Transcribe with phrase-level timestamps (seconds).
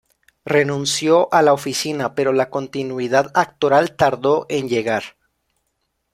[0.45, 5.03] Renunció a la oficina, pero la continuidad actoral tardó en llegar.